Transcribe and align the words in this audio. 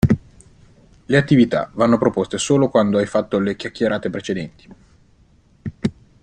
Le 1.05 1.15
attività 1.15 1.69
vanno 1.75 1.99
proposte 1.99 2.39
solo 2.39 2.69
quando 2.69 2.97
hai 2.97 3.05
fatto 3.05 3.37
le 3.37 3.55
chiacchierate 3.55 4.09
precedenti. 4.09 4.73